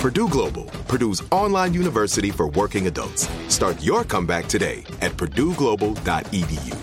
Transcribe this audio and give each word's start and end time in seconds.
Purdue 0.00 0.28
Global, 0.30 0.64
Purdue's 0.88 1.22
online 1.30 1.74
university 1.74 2.30
for 2.30 2.48
working 2.48 2.86
adults. 2.86 3.28
Start 3.48 3.82
your 3.82 4.02
comeback 4.02 4.46
today 4.46 4.82
at 5.02 5.12
purdueglobal.edu. 5.12 6.74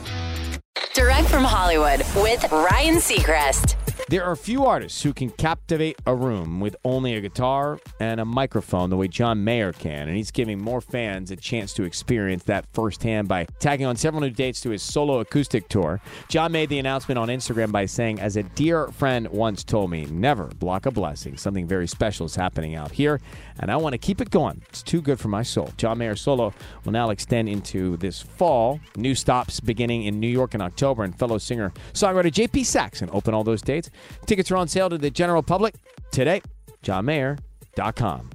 Direct 0.94 1.28
from 1.28 1.44
Hollywood 1.44 2.02
with 2.16 2.46
Ryan 2.52 2.98
Seacrest. 2.98 3.87
There 4.09 4.23
are 4.23 4.38
few 4.38 4.63
artists 4.63 5.03
who 5.03 5.11
can 5.11 5.30
captivate 5.31 6.00
a 6.05 6.16
room 6.16 6.61
with 6.61 6.77
only 6.86 7.16
a 7.16 7.19
guitar 7.19 7.77
and 8.00 8.22
a 8.22 8.25
microphone 8.25 8.89
the 8.89 8.95
way 8.95 9.09
John 9.09 9.44
Mayer 9.44 9.73
can, 9.73 10.08
and 10.08 10.16
he's 10.16 10.31
giving 10.31 10.61
more 10.61 10.80
fans 10.80 11.30
a 11.30 11.36
chance 11.36 11.73
to 11.73 11.83
experience 11.83 12.44
that 12.45 12.67
firsthand 12.72 13.28
by 13.28 13.47
tagging 13.59 13.85
on 13.85 13.97
several 13.97 14.22
new 14.22 14.30
dates 14.30 14.61
to 14.61 14.69
his 14.69 14.81
solo 14.81 15.19
acoustic 15.19 15.67
tour. 15.67 16.00
John 16.30 16.53
made 16.53 16.69
the 16.69 16.80
announcement 16.80 17.19
on 17.19 17.28
Instagram 17.28 17.73
by 17.73 17.85
saying, 17.85 18.22
As 18.22 18.38
a 18.38 18.44
dear 18.44 18.88
friend 18.94 19.28
once 19.28 19.66
told 19.66 19.91
me, 19.91 20.05
never 20.05 20.45
block 20.45 20.85
a 20.85 20.91
blessing. 20.91 21.35
Something 21.35 21.67
very 21.67 21.85
special 21.85 22.28
is 22.28 22.35
happening 22.35 22.75
out 22.75 22.91
here, 22.91 23.19
and 23.59 23.69
I 23.69 23.75
want 23.75 23.91
to 23.91 23.97
keep 23.97 24.22
it 24.22 24.30
going. 24.30 24.61
It's 24.69 24.83
too 24.83 25.02
good 25.02 25.19
for 25.19 25.28
my 25.28 25.44
soul. 25.44 25.73
John 25.75 25.97
Mayer 25.97 26.16
solo 26.16 26.53
will 26.85 26.94
now 26.94 27.09
extend 27.09 27.50
into 27.50 27.97
this 27.97 28.22
fall. 28.22 28.80
New 28.95 29.16
stops 29.16 29.59
beginning 29.59 30.03
in 30.03 30.22
New 30.22 30.30
York 30.30 30.55
in 30.55 30.61
October, 30.61 31.03
and 31.03 31.13
fellow 31.19 31.38
singer 31.39 31.73
songwriter 31.91 32.31
JP 32.31 32.63
Saxon 32.63 33.09
open 33.11 33.33
all 33.33 33.44
those 33.44 33.61
dates. 33.61 33.89
Tickets 34.26 34.52
are 34.52 34.58
on 34.58 34.67
sale 34.67 34.90
to 34.90 34.98
the 34.98 35.12
general 35.12 35.44
public 35.44 35.76
today. 36.12 36.42
JohnMayer.com. 36.84 38.30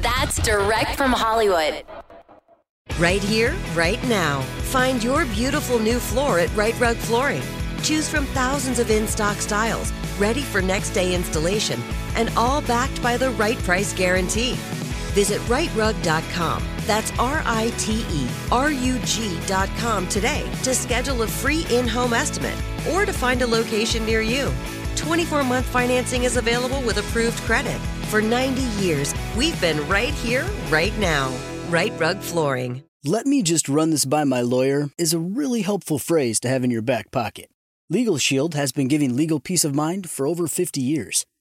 That's 0.00 0.40
direct 0.42 0.96
from 0.96 1.12
Hollywood. 1.12 1.84
Right 2.98 3.22
here, 3.22 3.54
right 3.74 4.02
now. 4.08 4.40
Find 4.70 5.02
your 5.02 5.26
beautiful 5.26 5.78
new 5.78 5.98
floor 5.98 6.38
at 6.38 6.54
Rite 6.56 6.78
Rug 6.80 6.96
Flooring. 6.96 7.42
Choose 7.82 8.08
from 8.08 8.24
thousands 8.26 8.78
of 8.78 8.90
in 8.90 9.06
stock 9.06 9.36
styles, 9.36 9.92
ready 10.18 10.40
for 10.40 10.62
next 10.62 10.90
day 10.90 11.14
installation, 11.14 11.80
and 12.14 12.30
all 12.36 12.62
backed 12.62 13.02
by 13.02 13.16
the 13.16 13.30
right 13.32 13.58
price 13.58 13.92
guarantee. 13.92 14.54
Visit 15.12 15.40
riterug.com. 15.42 16.64
That's 16.86 17.10
R 17.18 17.42
I 17.44 17.72
T 17.78 18.04
E 18.10 18.28
R 18.50 18.70
U 18.70 18.98
G.com 19.00 20.08
today 20.08 20.48
to 20.62 20.74
schedule 20.74 21.22
a 21.22 21.26
free 21.26 21.66
in 21.70 21.88
home 21.88 22.12
estimate 22.12 22.56
or 22.92 23.04
to 23.04 23.12
find 23.12 23.42
a 23.42 23.46
location 23.46 24.04
near 24.06 24.20
you. 24.22 24.52
24 24.96 25.44
month 25.44 25.66
financing 25.66 26.24
is 26.24 26.36
available 26.36 26.80
with 26.82 26.98
approved 26.98 27.38
credit. 27.42 27.78
For 28.08 28.20
90 28.20 28.62
years, 28.82 29.14
we've 29.36 29.60
been 29.60 29.86
right 29.88 30.14
here, 30.14 30.46
right 30.68 30.96
now. 30.98 31.32
Rite 31.68 31.98
Rug 31.98 32.18
Flooring. 32.18 32.82
Let 33.04 33.26
me 33.26 33.42
just 33.42 33.68
run 33.68 33.90
this 33.90 34.04
by 34.04 34.24
my 34.24 34.40
lawyer 34.40 34.88
is 34.98 35.14
a 35.14 35.18
really 35.18 35.62
helpful 35.62 35.98
phrase 35.98 36.40
to 36.40 36.48
have 36.48 36.64
in 36.64 36.70
your 36.72 36.82
back 36.82 37.10
pocket. 37.12 37.48
Legal 37.88 38.18
Shield 38.18 38.54
has 38.54 38.72
been 38.72 38.88
giving 38.88 39.14
legal 39.14 39.38
peace 39.38 39.64
of 39.64 39.74
mind 39.74 40.10
for 40.10 40.26
over 40.26 40.48
50 40.48 40.80
years. 40.80 41.24